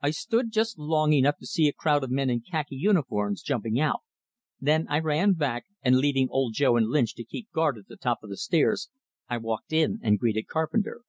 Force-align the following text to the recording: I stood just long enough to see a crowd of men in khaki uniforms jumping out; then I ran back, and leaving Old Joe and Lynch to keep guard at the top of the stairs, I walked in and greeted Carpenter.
I 0.00 0.10
stood 0.10 0.50
just 0.50 0.80
long 0.80 1.12
enough 1.12 1.36
to 1.38 1.46
see 1.46 1.68
a 1.68 1.72
crowd 1.72 2.02
of 2.02 2.10
men 2.10 2.28
in 2.28 2.40
khaki 2.40 2.74
uniforms 2.74 3.40
jumping 3.40 3.78
out; 3.78 4.00
then 4.60 4.84
I 4.88 4.98
ran 4.98 5.34
back, 5.34 5.66
and 5.80 5.98
leaving 5.98 6.26
Old 6.28 6.54
Joe 6.54 6.76
and 6.76 6.88
Lynch 6.88 7.14
to 7.14 7.24
keep 7.24 7.52
guard 7.52 7.78
at 7.78 7.86
the 7.86 7.96
top 7.96 8.24
of 8.24 8.30
the 8.30 8.36
stairs, 8.36 8.90
I 9.28 9.36
walked 9.36 9.72
in 9.72 10.00
and 10.02 10.18
greeted 10.18 10.48
Carpenter. 10.48 11.02